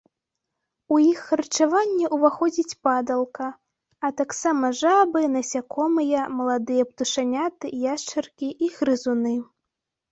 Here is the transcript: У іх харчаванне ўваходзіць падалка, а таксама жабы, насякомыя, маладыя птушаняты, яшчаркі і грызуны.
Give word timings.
У 0.95 0.95
іх 1.11 1.19
харчаванне 1.25 2.05
ўваходзіць 2.15 2.77
падалка, 2.87 3.45
а 4.09 4.13
таксама 4.23 4.73
жабы, 4.81 5.19
насякомыя, 5.37 6.25
маладыя 6.41 6.83
птушаняты, 6.91 7.65
яшчаркі 7.93 8.53
і 8.67 8.75
грызуны. 8.81 9.39